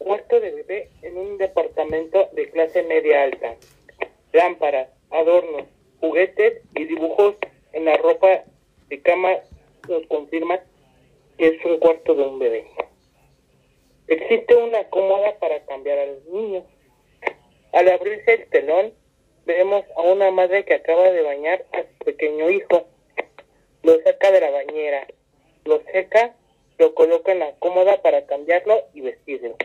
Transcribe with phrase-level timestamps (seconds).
[0.00, 3.54] cuarto de bebé en un departamento de clase media alta.
[4.32, 5.64] Lámparas, adornos,
[6.00, 7.36] juguetes y dibujos
[7.72, 8.44] en la ropa
[8.88, 9.36] de cama
[9.88, 10.60] nos confirman
[11.36, 12.66] que es un cuarto de un bebé.
[14.08, 16.64] Existe una cómoda para cambiar a los niños.
[17.72, 18.94] Al abrirse el telón,
[19.44, 22.86] vemos a una madre que acaba de bañar a su pequeño hijo.
[23.82, 25.06] Lo saca de la bañera,
[25.64, 26.34] lo seca,
[26.78, 29.56] lo coloca en la cómoda para cambiarlo y vestirlo.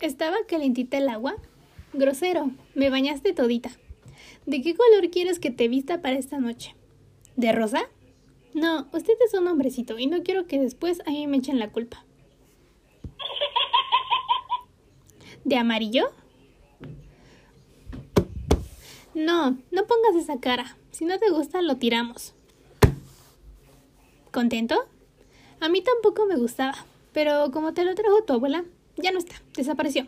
[0.00, 1.36] ¿Estaba calentita el agua?
[1.92, 3.70] Grosero, me bañaste todita.
[4.46, 6.74] ¿De qué color quieres que te vista para esta noche?
[7.36, 7.82] ¿De rosa?
[8.54, 11.70] No, usted es un hombrecito y no quiero que después a mí me echen la
[11.70, 12.02] culpa.
[15.44, 16.10] ¿De amarillo?
[19.14, 20.78] No, no pongas esa cara.
[20.92, 22.32] Si no te gusta, lo tiramos.
[24.30, 24.86] ¿Contento?
[25.60, 28.64] A mí tampoco me gustaba, pero como te lo trajo tu abuela,
[29.00, 30.06] ya no está, desapareció.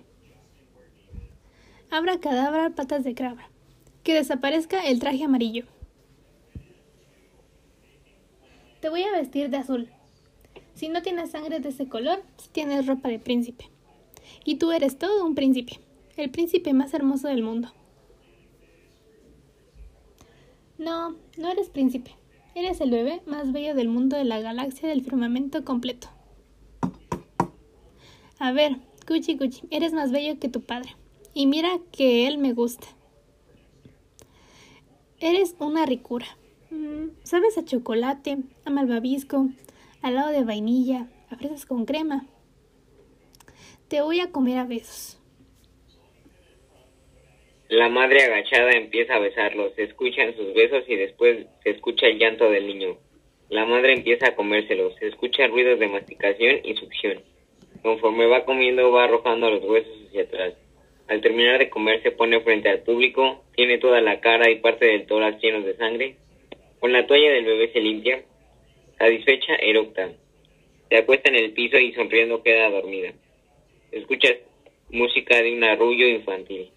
[1.91, 3.51] Abra cadabra, patas de cabra.
[4.03, 5.67] Que desaparezca el traje amarillo.
[8.81, 9.89] Te voy a vestir de azul.
[10.75, 13.71] Si no tienes sangre de ese color, tienes ropa de príncipe.
[14.45, 15.79] Y tú eres todo un príncipe,
[16.17, 17.73] el príncipe más hermoso del mundo.
[20.79, 22.17] No, no eres príncipe.
[22.55, 26.09] Eres el bebé más bello del mundo de la galaxia del firmamento completo.
[28.43, 28.73] A ver,
[29.07, 30.97] Cuchi Cuchi, eres más bello que tu padre.
[31.33, 32.89] Y mira que él me gusta.
[35.21, 36.27] Eres una ricura.
[36.71, 39.47] Mm, sabes a chocolate, a malvavisco,
[40.03, 42.27] al lado de vainilla, a fresas con crema.
[43.87, 45.21] Te voy a comer a besos.
[47.69, 52.19] La madre agachada empieza a besarlos, se escuchan sus besos y después se escucha el
[52.19, 52.99] llanto del niño.
[53.51, 57.23] La madre empieza a comérselos, se escuchan ruidos de masticación y succión.
[57.83, 60.55] Conforme va comiendo va arrojando los huesos hacia atrás.
[61.09, 64.87] Al terminar de comer se pone frente al público, tiene toda la cara y parte
[64.87, 66.17] del tórax llenos de sangre.
[66.81, 68.23] Con la toalla del bebé se limpia.
[68.99, 70.11] Satisfecha, eructa.
[70.89, 73.13] Se acuesta en el piso y sonriendo queda dormida.
[73.91, 74.29] Escucha
[74.91, 76.71] música de un arrullo infantil.